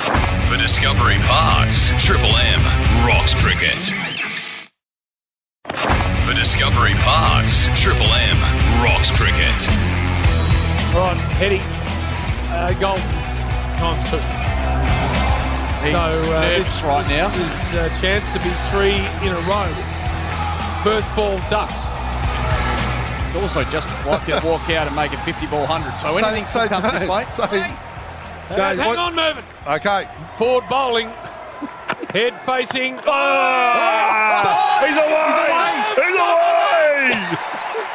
[0.51, 2.61] For Discovery Parks, Triple M
[3.09, 3.81] rocks cricket.
[5.65, 8.37] For Discovery Parks, Triple M
[8.85, 9.57] rocks cricket.
[10.93, 11.63] Right, Hetty,
[12.53, 12.99] uh, goal
[13.79, 14.21] times two.
[15.81, 17.89] He's so uh, this, right this now.
[17.89, 19.73] is a chance to be three in a row.
[20.85, 21.93] First ball, Ducks.
[23.33, 25.97] It's also just as likely to walk out and make a 50 ball 100.
[25.99, 27.25] So anything so, still comes this way.
[27.31, 27.77] so, Hang,
[28.59, 29.45] James, hang what- on, moving.
[29.67, 30.07] Okay.
[30.37, 31.09] Forward bowling.
[32.13, 33.01] Head facing.
[33.07, 34.85] Ah!
[34.85, 35.49] He's away!
[35.97, 37.17] He's away!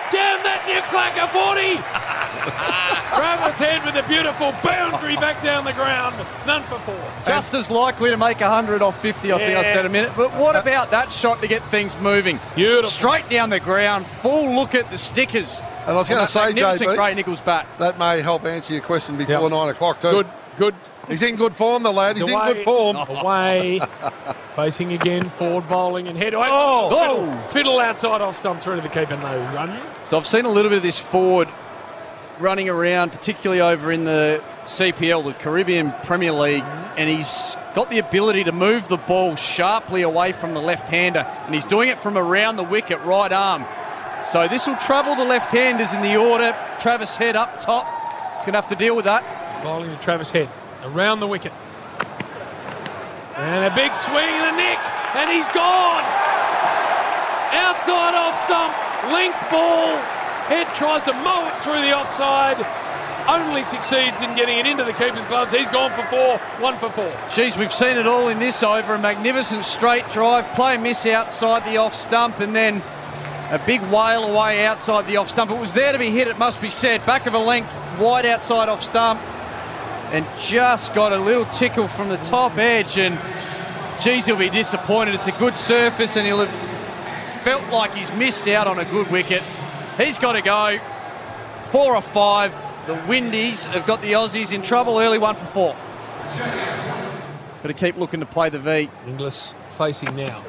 [0.10, 2.87] Damn that new clacker 40!
[3.18, 6.16] Travis Head with a beautiful boundary back down the ground.
[6.46, 7.12] None for four.
[7.26, 10.12] Just as likely to make 100 off 50, I think I said a minute.
[10.16, 12.40] But what uh, about that shot to get things moving?
[12.56, 12.90] Beautiful.
[12.90, 15.60] Straight down the ground, full look at the stickers.
[15.82, 17.66] And I was going to say, magnificent JB, Gray Nichols bat.
[17.80, 19.52] that may help answer your question before Yep.
[19.52, 20.12] nine o'clock too.
[20.12, 20.28] Good,
[20.58, 20.76] good.
[21.08, 22.18] He's in good form, the lad.
[22.18, 22.98] He's in good form.
[22.98, 23.80] Away.
[24.56, 26.34] Facing again, forward bowling and head.
[26.34, 26.90] Oh, Oh.
[26.90, 27.48] fiddle, oh.
[27.48, 29.16] fiddle outside off stump through to the keeper.
[29.16, 29.80] No run.
[30.04, 31.48] So I've seen a little bit of this forward
[32.40, 36.64] running around, particularly over in the CPL, the Caribbean Premier League,
[36.98, 41.54] and he's got the ability to move the ball sharply away from the left-hander, and
[41.54, 43.66] he's doing it from around the wicket, right arm.
[44.32, 46.56] So this will trouble the left-handers in the order.
[46.80, 47.86] Travis Head up top.
[48.38, 49.24] He's going to have to deal with that.
[49.64, 50.50] Bowling to Travis Head.
[50.84, 51.54] Around the wicket.
[53.36, 54.80] And a big swing and a nick.
[55.16, 56.04] And he's gone.
[57.54, 58.74] Outside off stump.
[59.14, 60.17] Length ball.
[60.48, 62.66] Head tries to mow it through the offside.
[63.28, 65.52] Only succeeds in getting it into the keeper's gloves.
[65.52, 66.38] He's gone for four.
[66.62, 67.14] One for four.
[67.36, 68.94] Geez, we've seen it all in this over.
[68.94, 72.82] A magnificent straight drive, play miss outside the off stump, and then
[73.52, 75.52] a big whale away outside the off stump.
[75.52, 77.06] It was there to be hit, it must be said.
[77.06, 79.20] Back of a length, wide outside off stump,
[80.14, 82.98] and just got a little tickle from the top edge.
[82.98, 83.20] And
[84.02, 85.16] geez, he'll be disappointed.
[85.16, 89.12] It's a good surface, and he'll have felt like he's missed out on a good
[89.12, 89.44] wicket.
[89.98, 90.80] He's got to go.
[91.64, 92.56] Four or five.
[92.88, 95.76] The Windies have got the Aussies in trouble early, one for four.
[97.64, 98.90] Got to keep looking to play the V.
[99.06, 100.44] Inglis facing now.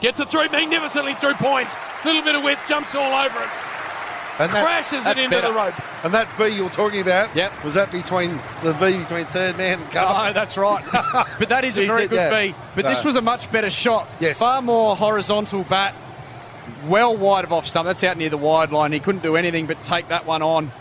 [0.00, 1.74] Gets it through magnificently through points.
[2.04, 3.48] Little bit of width, jumps all over it.
[4.40, 5.48] And that, Crashes it into better.
[5.48, 6.04] the rope.
[6.04, 7.64] and that V you were talking about, Yep.
[7.64, 10.12] was that between the V between third man and cover?
[10.28, 10.84] No, that's right.
[11.40, 12.32] but that is a very good that.
[12.44, 12.54] V.
[12.76, 14.06] But this was a much better shot.
[14.20, 14.38] Yes.
[14.38, 15.92] Far more horizontal bat.
[16.86, 17.86] Well wide of off stump.
[17.86, 18.92] That's out near the wide line.
[18.92, 20.72] He couldn't do anything but take that one on.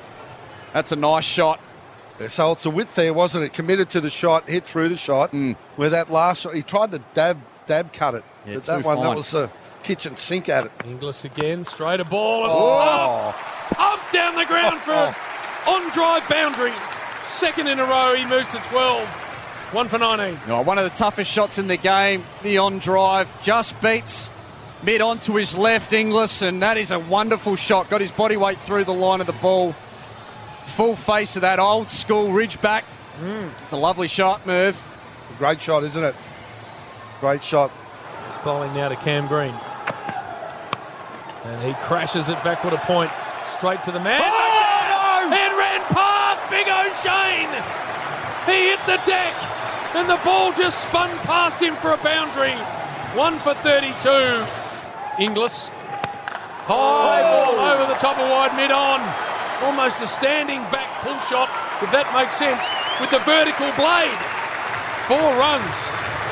[0.74, 1.60] That's a nice shot.
[2.28, 3.54] So it's a width there, wasn't it?
[3.54, 5.32] Committed to the shot, hit through the shot.
[5.32, 5.56] Mm.
[5.76, 8.88] Where that last shot, he tried to dab dab cut it, Yeah, but that too
[8.88, 9.52] one, that was the
[9.84, 10.72] kitchen sink at it.
[10.86, 13.36] Inglis again, straight a ball and Oh.
[13.36, 15.16] pumped, pumped down the ground for an
[15.68, 16.74] on drive boundary.
[17.26, 19.08] Second in a row, he moves to 12.
[19.74, 20.40] One for 19.
[20.48, 22.24] No, one of the toughest shots in the game.
[22.42, 24.30] The on drive just beats
[24.84, 27.90] mid onto his left, Inglis, and that is a wonderful shot.
[27.90, 29.74] Got his body weight through the line of the ball.
[30.66, 32.84] Full face of that old school ridge back.
[33.22, 33.50] Mm.
[33.64, 34.82] It's a lovely shot, Merv.
[35.38, 36.16] Great shot, isn't it?
[37.20, 37.72] Great shot.
[38.28, 39.56] He's bowling now to Cam Green.
[41.44, 43.12] And he crashes it backward a point.
[43.46, 44.22] Straight to the man.
[44.22, 45.36] Oh, no!
[45.36, 47.54] And ran past Big Oshane.
[48.46, 49.34] He hit the deck.
[49.96, 52.54] And the ball just spun past him for a boundary.
[53.16, 54.67] One for 32.
[55.20, 55.70] Inglis.
[56.68, 57.74] High ball oh.
[57.74, 59.02] over the top of wide mid on.
[59.64, 61.50] Almost a standing back pull shot,
[61.82, 62.62] if that makes sense,
[63.02, 64.14] with the vertical blade.
[65.10, 65.76] Four runs.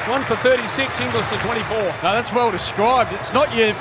[0.05, 1.77] One for 36, Inglis to 24.
[1.77, 3.13] No, that's well described.
[3.13, 3.73] It's not your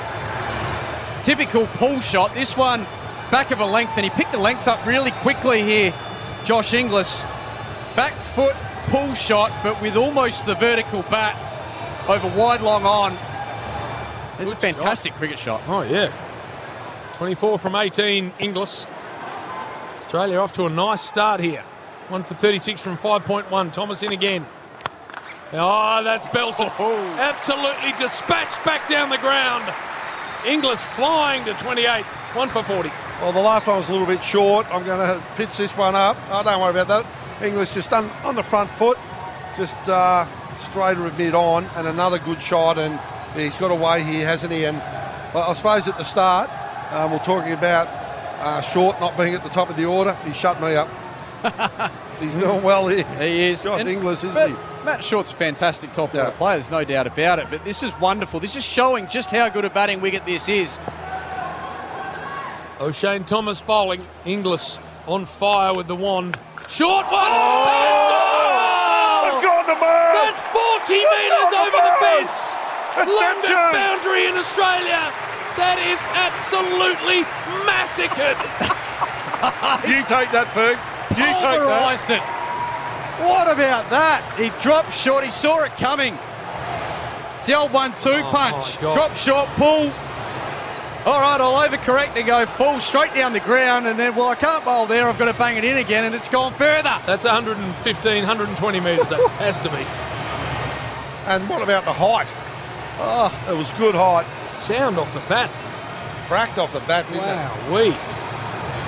[1.21, 2.33] typical pull shot.
[2.33, 2.87] This one,
[3.29, 5.93] back of a length, and he picked the length up really quickly here,
[6.45, 7.21] Josh Inglis.
[7.95, 8.55] Back foot
[8.87, 11.35] pull shot, but with almost the vertical bat
[12.09, 13.15] over wide long on.
[14.35, 15.61] It's a Good fantastic cricket shot.
[15.67, 16.11] Oh, yeah.
[17.13, 18.85] 24 from 18, Inglis.
[19.97, 21.63] Australia off to a nice start here.
[22.09, 23.71] One for 36 from 5.1.
[23.71, 24.45] Thomas in again.
[25.53, 26.67] Oh, that's belted.
[26.67, 29.73] Absolutely dispatched back down the ground.
[30.45, 32.03] Inglis flying to 28.
[32.35, 32.89] One for 40.
[33.21, 34.67] Well, the last one was a little bit short.
[34.69, 36.17] I'm going to pitch this one up.
[36.29, 37.05] Oh, don't worry about that.
[37.41, 38.97] Inglis just done on the front foot,
[39.55, 42.77] just uh, straight of mid on, and another good shot.
[42.77, 42.99] And
[43.37, 44.65] he's got away here, hasn't he?
[44.65, 46.49] And I I suppose at the start,
[46.91, 47.87] um, we're talking about
[48.39, 50.13] uh, short not being at the top of the order.
[50.25, 50.89] He shut me up.
[52.19, 53.03] he's doing well here.
[53.19, 53.63] He is.
[53.63, 54.85] Josh And Inglis, isn't Matt, he?
[54.85, 56.37] Matt Short's a fantastic top order Yeah.
[56.37, 57.47] player, there's no doubt about it.
[57.49, 58.39] But this is wonderful.
[58.39, 60.77] This is showing just how good a batting wicket this is.
[62.79, 64.05] Oshane Thomas bowling.
[64.25, 66.37] Inglis on fire with the wand.
[66.67, 67.31] Short one.
[69.23, 70.13] Let's go on the mark!
[70.13, 72.27] That's 40 metres over the Miles!
[72.27, 72.57] fence.
[72.95, 73.73] That's Longest Neptune!
[73.75, 75.11] boundary in Australia.
[75.59, 77.23] That is absolutely
[77.67, 78.37] massacred.
[79.85, 80.73] You take that, Ferg.
[81.11, 81.59] You take that.
[81.61, 82.21] Pulverised it.
[83.29, 84.23] What about that?
[84.39, 85.23] He dropped short.
[85.23, 86.17] He saw it coming.
[87.37, 88.79] It's the old one-two Oh, punch.
[88.79, 89.93] Drop short, pull.
[91.05, 94.35] All right, I'll overcorrect and go full straight down the ground, and then, well, I
[94.35, 95.07] can't bowl there.
[95.07, 96.97] I've got to bang it in again, and it's gone further.
[97.05, 99.09] That's 115, 120 metres.
[99.09, 99.85] That has to be.
[101.29, 102.31] And what about the height?
[102.97, 104.25] Oh, it was good height.
[104.49, 105.49] Sound off the bat.
[106.27, 107.27] Cracked off the bat, didn't it?
[107.27, 107.89] Wow, we.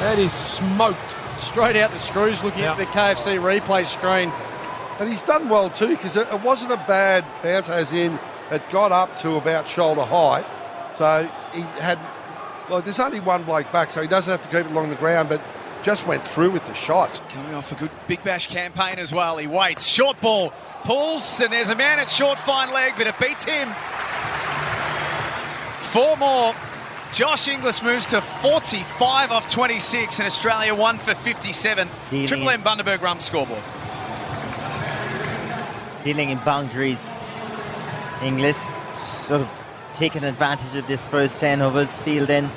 [0.01, 0.99] That is smoked.
[1.39, 4.31] Straight out the screws looking at the KFC replay screen.
[4.99, 8.67] And he's done well too because it, it wasn't a bad bounce, as in it
[8.71, 10.45] got up to about shoulder height.
[10.95, 11.99] So he had,
[12.69, 14.95] like, there's only one bloke back, so he doesn't have to keep it along the
[14.95, 15.41] ground, but
[15.87, 17.21] just went through with the shot.
[17.29, 19.37] Coming off a good Big Bash campaign as well.
[19.37, 20.51] He waits, short ball,
[20.83, 23.69] pulls, and there's a man at short fine leg, but it beats him.
[25.79, 26.53] Four more.
[27.13, 31.87] Josh Inglis moves to 45 off 26, and Australia one for 57.
[32.09, 33.63] Dealing Triple in- M Bundaberg Rum scoreboard.
[36.03, 37.13] dealing in boundaries.
[38.21, 39.47] Inglis sort of
[39.93, 42.51] taking advantage of this first 10 overs, field in.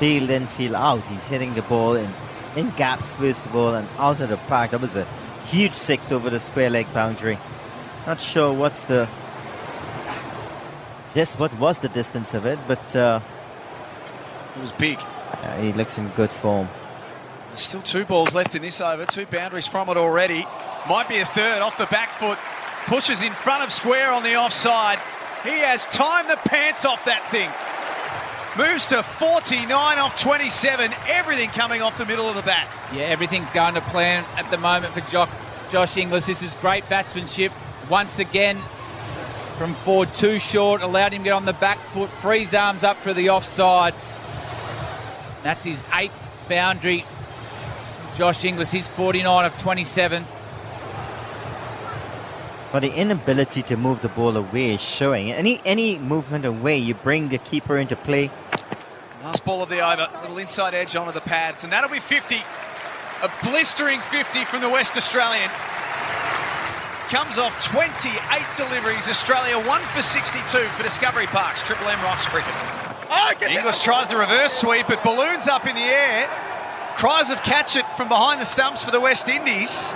[0.00, 1.02] Field in, field out.
[1.02, 2.10] He's hitting the ball in,
[2.56, 4.72] in gaps, first of all, and out of the park.
[4.72, 5.04] That was a
[5.46, 7.38] huge six over the square leg boundary.
[8.06, 9.06] Not sure what's the.
[11.14, 13.20] This what was the distance of it, but uh,
[14.56, 14.98] It was big.
[15.42, 16.68] yeah, he looks in good form.
[17.48, 20.46] There's still two balls left in this over, two boundaries from it already.
[20.88, 22.38] Might be a third off the back foot.
[22.86, 24.98] Pushes in front of square on the offside.
[25.42, 27.50] He has timed the pants off that thing.
[28.58, 30.92] Moves to 49 off 27.
[31.06, 32.68] Everything coming off the middle of the bat.
[32.92, 35.00] Yeah, everything's going to plan at the moment for
[35.70, 36.26] Josh, Inglis.
[36.26, 37.52] This is great batsmanship.
[37.88, 38.56] Once again,
[39.56, 42.96] from Forde, too short, allowed him to get on the back foot, frees arms up
[42.96, 43.94] for the offside.
[45.44, 46.16] That's his eighth
[46.48, 47.04] boundary.
[48.16, 50.24] Josh Inglis, he's 49 of 27.
[52.72, 55.32] But the inability to move the ball away is showing.
[55.32, 58.30] Any any movement away, you bring the keeper into play.
[59.24, 60.08] Last ball of the over.
[60.22, 61.64] Little inside edge onto the pads.
[61.64, 62.36] And that'll be 50.
[63.22, 65.50] A blistering 50 from the West Australian.
[67.10, 68.16] Comes off 28
[68.56, 69.08] deliveries.
[69.08, 71.62] Australia 1 for 62 for Discovery Parks.
[71.64, 72.54] Triple M Rocks cricket.
[73.42, 74.86] Inglis tries a reverse sweep.
[74.86, 76.28] but balloons up in the air.
[76.96, 79.94] Cries of catch it from behind the stumps for the West Indies.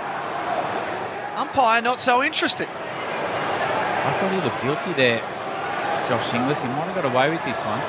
[1.35, 2.67] Umpire not so interested.
[2.69, 5.19] I thought he looked guilty there,
[6.07, 6.61] Josh Inglis.
[6.61, 7.79] He might have got away with this one.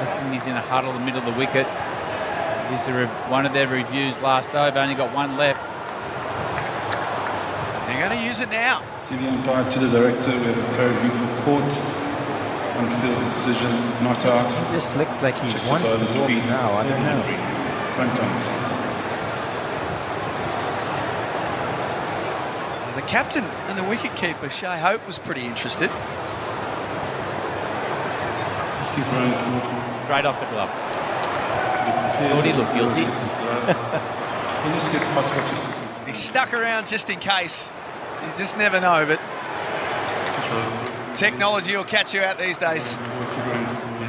[0.00, 1.66] West Indies in a huddle in the middle of the wicket.
[2.70, 5.68] Used the one of their reviews last over, only got one left.
[7.86, 8.80] They're going to use it now.
[9.06, 11.72] To the umpire, to the director, we have a peer review for court.
[12.72, 13.70] On-field decision,
[14.02, 14.48] not out.
[14.48, 16.72] He just looks like he Check wants to bowler's walk now.
[16.72, 17.20] I don't know.
[17.94, 18.81] Front on.
[22.94, 25.90] The captain and the wicketkeeper, Shai Hope, was pretty interested.
[28.80, 30.10] Just keep running forward.
[30.10, 30.70] Right off the glove.
[30.70, 33.06] Thought he looked guilty.
[34.62, 37.72] You just get hot just to He stuck around just in case.
[38.24, 39.18] You just never know, but
[41.16, 42.96] technology will catch you out these days.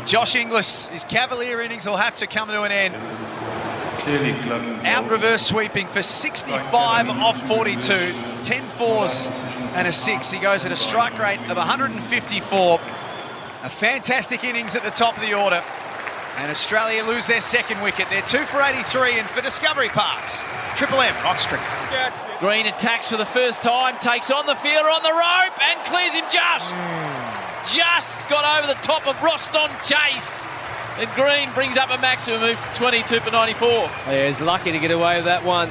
[0.05, 2.93] Josh Inglis, his Cavalier innings will have to come to an end.
[4.85, 8.13] Out reverse sweeping for 65 off 42,
[8.43, 9.27] 10 fours
[9.73, 10.29] and a six.
[10.29, 12.79] He goes at a strike rate of 154.
[13.63, 15.63] A fantastic innings at the top of the order.
[16.37, 18.09] And Australia lose their second wicket.
[18.09, 20.43] They're two for 83 and for Discovery Parks.
[20.75, 21.65] Triple M, Rocks Cricket.
[22.39, 26.11] Green attacks for the first time, takes on the fielder on the rope and clears
[26.13, 26.75] him just.
[27.73, 30.29] Just got over the top of Roston Chase.
[30.97, 33.69] And Green brings up a maximum, move to 22 for 94.
[33.69, 35.69] Yeah, he's lucky to get away with that one.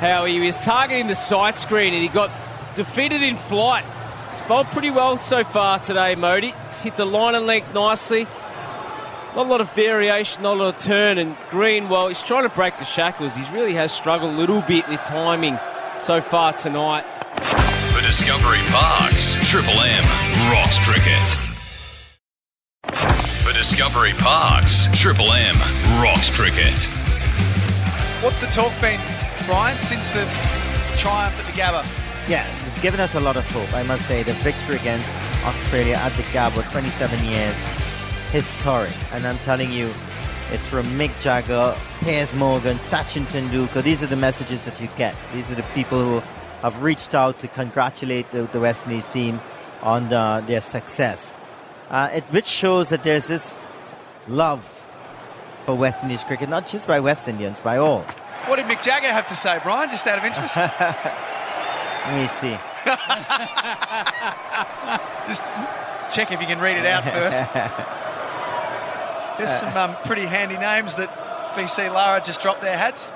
[0.00, 2.30] How he was targeting the side screen and he got
[2.74, 3.84] defeated in flight.
[4.32, 6.54] He's bowled pretty well so far today, Motie.
[6.68, 8.24] He's hit the line and length nicely.
[9.34, 11.18] Not a lot of variation, not a lot of turn.
[11.18, 13.34] And Green, well, he's trying to break the shackles.
[13.34, 15.58] He really has struggled a little bit with timing
[15.98, 17.04] so far tonight.
[17.92, 20.04] For Discovery Parks, Triple M
[20.52, 21.26] rocks cricket.
[23.42, 25.56] For Discovery Parks, Triple M
[26.02, 26.78] rocks cricket.
[28.22, 29.00] What's the talk been,
[29.46, 30.24] Brian, since the
[30.96, 31.86] triumph at the Gabba?
[32.28, 33.72] Yeah, it's given us a lot of hope.
[33.72, 35.08] I must say, the victory against
[35.44, 37.56] Australia at the Gabba, 27 years,
[38.32, 38.92] historic.
[39.12, 39.94] And I'm telling you,
[40.50, 43.84] it's from Mick Jagger, Piers Morgan, Sachin Tendulkar.
[43.84, 45.14] These are the messages that you get.
[45.32, 46.18] These are the people who
[46.62, 49.40] have reached out to congratulate the, the West Indies team
[49.80, 51.38] on the, their success.
[51.90, 53.62] Uh, it, which shows that there's this
[54.26, 54.64] love
[55.64, 58.04] for West Indies cricket, not just by West Indians, by all.
[58.46, 60.56] What did Mick Jagger have to say, Brian, just out of interest?
[60.56, 62.56] Let me see.
[65.26, 65.42] just
[66.14, 67.42] check if you can read it out first.
[69.38, 71.10] There's some um, pretty handy names that
[71.54, 73.12] BC Lara just dropped their hats.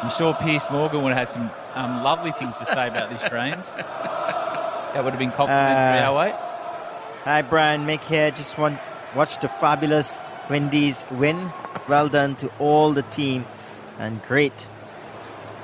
[0.00, 3.16] I'm sure Piers Morgan would have had some um, lovely things to say about the
[3.16, 3.72] Australians.
[3.74, 6.34] That would have been complimentary, Uh, 08.
[7.24, 7.86] Hi, Brian.
[7.86, 8.30] Mick here.
[8.30, 8.78] Just want
[9.14, 10.18] watch the fabulous
[10.50, 11.52] Windies win.
[11.88, 13.46] Well done to all the team,
[14.02, 14.66] and great.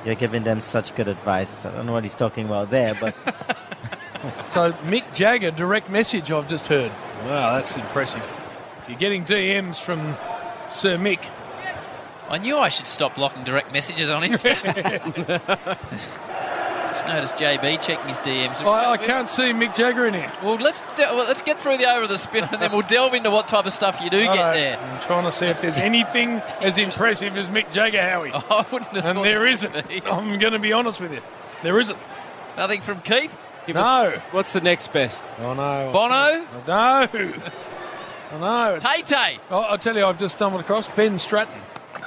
[0.05, 1.67] You're giving them such good advice.
[1.67, 3.15] I don't know what he's talking about there, but
[4.49, 6.91] So Mick Jagger, direct message I've just heard.
[7.25, 8.23] Wow, that's impressive.
[8.79, 10.17] If you're getting DMs from
[10.69, 11.25] Sir Mick.
[12.29, 14.55] I knew I should stop blocking direct messages on Insta.
[17.09, 18.63] Just noticed JB checking his DMs.
[18.65, 20.31] I, I can't see Mick Jagger in here.
[20.43, 23.15] Well, let's de- well, let's get through the over the spin, and then we'll delve
[23.15, 24.35] into what type of stuff you do Righto.
[24.35, 24.79] get there.
[24.79, 28.31] I'm trying to see if there's anything as impressive as Mick Jagger, Howie.
[28.35, 29.75] I wouldn't have and there there isn't.
[30.07, 31.21] I'm going to be honest with you.
[31.63, 31.99] There isn't.
[32.57, 33.41] Nothing from Keith.
[33.67, 33.81] Give No.
[33.83, 35.25] us- what's the next best?
[35.41, 35.91] Oh, no.
[35.93, 36.47] Bono.
[36.67, 37.09] No.
[38.31, 38.79] I know.
[38.79, 39.39] Tay Tay.
[39.51, 41.55] Oh, I'll tell you, I've just stumbled across Ben Stratton.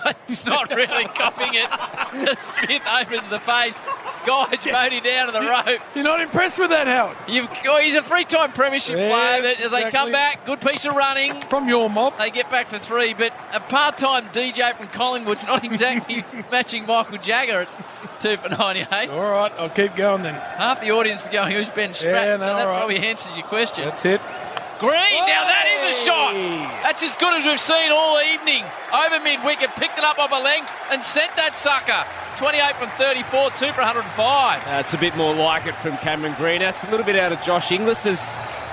[0.28, 1.70] He's not really copying it.
[2.38, 3.80] Smith opens the face.
[4.26, 5.82] Guys Motie down to the rope.
[5.96, 7.18] You're not impressed with that, Howard?
[7.28, 7.50] You've,
[7.82, 11.42] he's a three-time premiership Yes, player, but as they come back, good piece of running.
[11.50, 12.18] From your mob.
[12.20, 17.18] They get back for three, but a part-time DJ from Collingwood's not exactly matching Michael
[17.18, 19.10] Jagger at two for 98.
[19.10, 20.36] All right, I'll keep going then.
[20.36, 22.24] Half the audience is going, who's Ben Stratton?
[22.24, 22.78] Yeah, no, so that right.
[22.78, 23.86] probably answers your question.
[23.86, 24.22] That's it.
[24.82, 26.34] Green, now that is a shot.
[26.82, 28.66] That's as good as we've seen all evening.
[28.92, 32.04] Over mid wicket, picked it up off a length and sent that sucker.
[32.38, 34.66] 28 from 34, 2 for 105.
[34.66, 36.62] That's a bit more like it from Cameron Green.
[36.62, 38.32] That's a little bit out of Josh Inglis's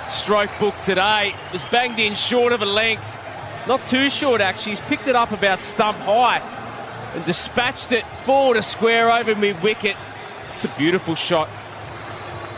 [0.09, 1.35] stroke book today.
[1.53, 3.21] Was banged in short of a length.
[3.69, 4.73] Not too short, actually.
[4.73, 6.39] He's picked it up about stump high
[7.15, 9.99] and dispatched it forward a square over mid wicket.
[10.53, 11.51] It's a beautiful shot.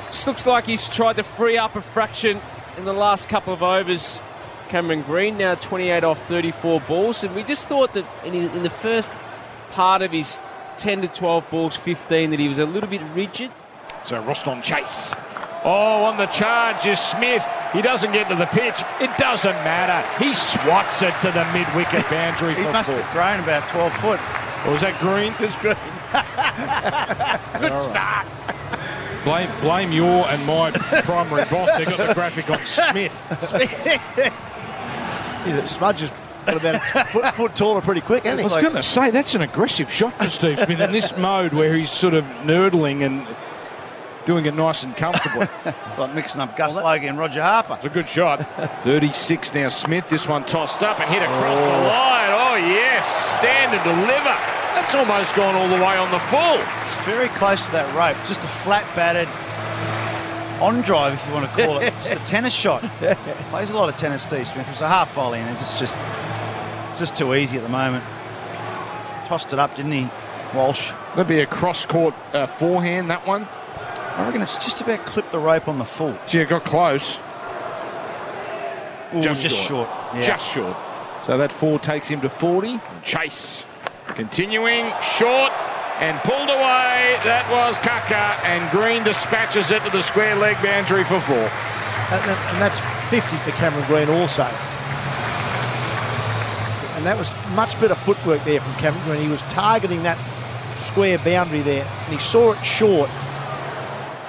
[0.06, 2.40] Just looks like he's tried to free up a fraction
[2.78, 4.18] in the last couple of overs.
[4.68, 8.70] Cameron Green now 28 off 34 balls, and we just thought that in, in the
[8.70, 9.11] first
[9.72, 10.38] part of his
[10.78, 13.50] 10 to 12 balls, 15, that he was a little bit rigid.
[14.04, 15.14] So Roston Chase.
[15.64, 17.44] Oh, on the charge is Smith.
[17.72, 18.80] He doesn't get to the pitch.
[19.00, 20.24] It doesn't matter.
[20.24, 22.98] He swats it to the mid-wicket boundary He for must four.
[23.00, 24.20] have grown about 12 foot.
[24.66, 25.35] Or was that Green?
[25.40, 25.74] It's green.
[27.61, 28.26] Good start.
[29.24, 30.70] Blame, blame your and my
[31.04, 31.76] primary boss.
[31.76, 33.26] They got the graphic on Smith.
[35.46, 36.12] Yeah, Smudge has
[36.44, 38.61] got about a foot, foot taller pretty quick, I hasn't was he?
[38.61, 41.90] going to say that's an aggressive shot for Steve Smith in this mode where he's
[41.90, 43.26] sort of nurdling and
[44.26, 45.48] doing it nice and comfortably.
[45.96, 47.76] like mixing up Gus Logie and Roger Harper.
[47.76, 48.42] It's a good shot.
[48.83, 50.09] 36 now, Smith.
[50.11, 51.88] This one tossed up and hit across the oh.
[51.88, 52.30] line.
[52.33, 53.38] Oh, yes.
[53.38, 54.60] Stand and deliver.
[54.74, 56.59] That's almost gone all the way on the full.
[56.80, 58.16] It's very close to that rope.
[58.26, 59.28] Just a flat batted
[60.61, 61.92] on drive, if you want to call it.
[61.92, 62.83] It's a tennis shot.
[63.50, 64.66] Plays a lot of tennis, Steve Smith.
[64.68, 68.04] It was a half volley, and it's just, just, just too easy at the moment.
[69.26, 70.09] Tossed it up, didn't he,
[70.54, 70.92] Walsh?
[71.11, 73.44] That'd be a cross court uh, forehand, that one.
[73.44, 76.16] I reckon it's just about clipped the rope on the full.
[76.33, 77.18] Yeah, got close.
[79.14, 79.88] Ooh, just short.
[80.14, 80.20] Yeah.
[80.20, 80.76] Just short.
[81.22, 82.80] So that four takes him to 40.
[83.02, 83.64] Chase
[84.14, 85.53] continuing short
[86.01, 87.16] and pulled away.
[87.25, 91.37] That was Kaka, and Green dispatches it to the square leg boundary for four.
[91.37, 94.44] And, and- and that's 50 for Cameron Green also.
[96.96, 99.23] And that was much better footwork there from Cameron Green.
[99.23, 100.18] He was targeting that
[100.85, 103.09] square boundary there, and he saw it short.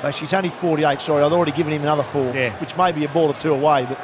[0.03, 1.23] Actually, he's only 48, sorry.
[1.23, 3.99] I'd already given him another four, which may be a ball or two away, but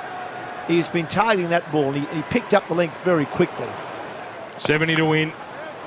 [0.67, 3.67] he's been targeting that ball, and he, he picked up the length very quickly.
[4.57, 5.31] 70 to win.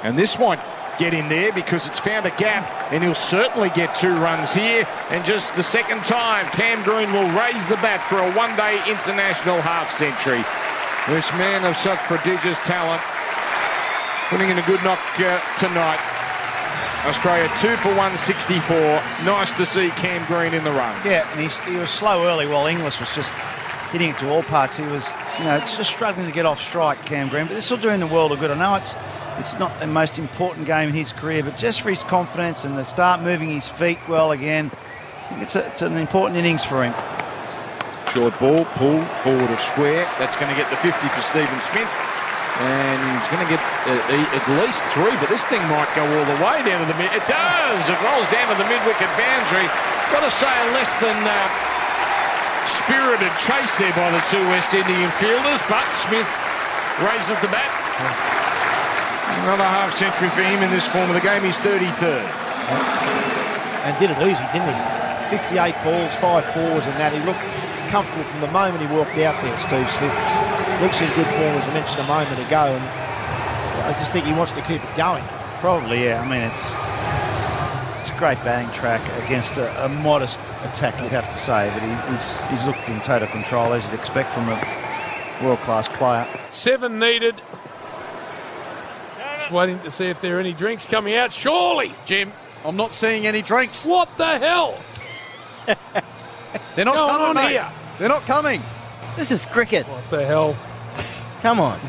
[0.03, 0.61] And this might
[0.99, 4.87] get him there because it's found a gap and he'll certainly get two runs here.
[5.09, 9.61] And just the second time, Cam Green will raise the bat for a one-day international
[9.61, 10.45] half century.
[11.09, 13.01] This man of such prodigious talent
[14.29, 15.99] putting in a good knock uh, tonight.
[17.09, 18.77] Australia two for 164.
[19.25, 20.95] Nice to see Cam Green in the run.
[21.05, 23.33] Yeah, and he, he was slow early while Inglis was just
[23.91, 24.77] hitting it to all parts.
[24.77, 27.47] He was, you know, just struggling to get off strike, Cam Green.
[27.47, 28.51] But this will do him the world of good.
[28.51, 28.95] I know it's
[29.41, 32.77] it's not the most important game in his career, but just for his confidence and
[32.77, 34.71] to start moving his feet well again,
[35.41, 36.93] it's, a, it's an important innings for him.
[38.13, 40.05] Short ball, pull forward of square.
[40.21, 41.89] That's going to get the 50 for Stephen Smith.
[42.61, 46.05] And he's going to get uh, e- at least three, but this thing might go
[46.05, 47.09] all the way down to the mid.
[47.17, 47.89] It does.
[47.89, 49.65] It rolls down to the mid-wicket boundary.
[50.13, 51.35] Got to say, a less than uh,
[52.69, 56.29] spirited chase there by the two West Indian fielders, but Smith
[57.01, 58.50] raises the bat.
[59.45, 61.43] Another half century for him in this form of the game.
[61.43, 62.27] He's 33rd.
[63.87, 65.37] And did it easy, didn't he?
[65.39, 67.13] 58 balls, five fours, and that.
[67.13, 67.41] He looked
[67.89, 70.15] comfortable from the moment he walked out there, Steve Smith.
[70.83, 72.85] Looks in good form, as I mentioned a moment ago, and
[73.87, 75.25] I just think he wants to keep it going.
[75.61, 76.23] Probably, yeah.
[76.23, 76.75] I mean, it's
[78.01, 81.83] it's a great batting track against a, a modest attack, you'd have to say, but
[81.83, 84.57] he, he's, he's looked in total control, as you'd expect from a
[85.43, 86.27] world-class player.
[86.49, 87.43] Seven needed.
[89.51, 91.33] Just waiting to see if there are any drinks coming out.
[91.33, 92.33] Surely, Jim.
[92.65, 93.85] I'm not seeing any drinks.
[93.85, 94.79] What the hell?
[96.77, 97.51] They're not Going coming, on mate.
[97.51, 97.69] here?
[97.99, 98.63] They're not coming.
[99.17, 99.89] This is cricket.
[99.89, 100.57] What the hell?
[101.43, 101.81] Come on.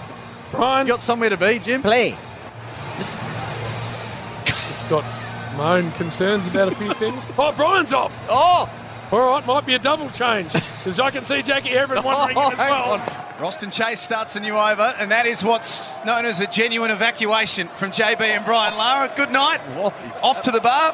[0.49, 0.87] Brian?
[0.87, 1.83] You got somewhere to be, Jim?
[1.83, 2.17] Play.
[2.97, 3.19] Just
[4.89, 5.03] got
[5.55, 7.27] my own concerns about a few things.
[7.37, 8.19] Oh, Brian's off.
[8.27, 8.67] Oh!
[9.11, 12.49] All right, might be a double change because I can see Jackie Everett wondering Oh,
[12.49, 12.93] as well.
[12.93, 13.01] on.
[13.41, 17.67] Roston Chase starts a new over, and that is what's known as a genuine evacuation
[17.69, 19.11] from JB and Brian Lara.
[19.15, 19.59] Good night.
[20.21, 20.93] Off to the bar.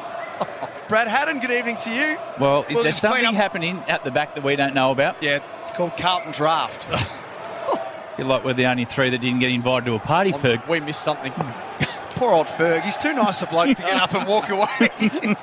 [0.88, 2.16] Brad Haddin, good evening to you.
[2.40, 5.22] Well, is We'll there something happening at the back that we don't know about?
[5.22, 6.88] Yeah, it's called Carlton Draft.
[8.18, 10.66] You're like we're the only three that didn't get invited to a party, Ferg.
[10.66, 11.34] We missed something.
[12.18, 12.82] Poor old Ferg.
[12.82, 14.66] He's too nice a bloke to get up and walk away.
[15.00, 15.36] J-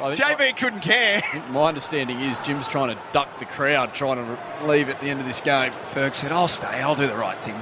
[0.00, 1.20] oh, I think JB couldn't care.
[1.50, 5.18] My understanding is Jim's trying to duck the crowd, trying to leave at the end
[5.20, 5.72] of this game.
[5.72, 6.80] Ferg said, I'll stay.
[6.80, 7.60] I'll do the right thing.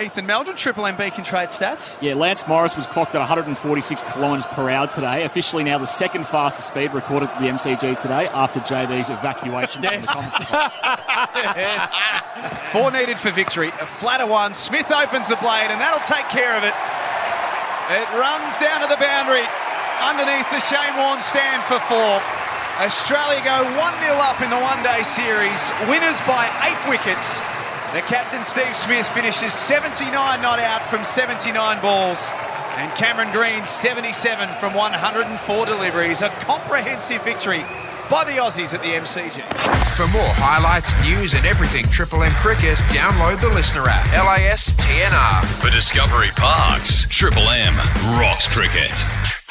[0.00, 1.98] Ethan Meldon, Triple M Beacon Trade Stats.
[2.00, 5.24] Yeah, Lance Morris was clocked at 146 kilometres per hour today.
[5.24, 9.82] Officially now the second fastest speed recorded at the MCG today after JB's evacuation.
[9.82, 11.92] from the Commonwealth.
[12.72, 13.68] Four needed for victory.
[13.68, 14.54] A flatter one.
[14.54, 16.72] Smith opens the blade, and that'll take care of it.
[17.92, 19.44] It runs down to the boundary
[20.00, 22.24] underneath the Shane Warne stand for four.
[22.80, 25.60] Australia go 1 0 up in the one day series.
[25.92, 27.38] Winners by eight wickets.
[27.92, 30.08] The captain, Steve Smith, finishes 79
[30.40, 32.30] not out from 79 balls.
[32.80, 36.22] And Cameron Green, 77 from 104 deliveries.
[36.22, 37.62] A comprehensive victory
[38.12, 39.40] by the Aussies at the MCG.
[39.96, 44.06] For more highlights, news, and everything Triple M cricket, download the listener app.
[44.12, 45.46] LAS TNR.
[45.62, 47.74] For Discovery Parks, Triple M
[48.20, 49.41] rocks cricket.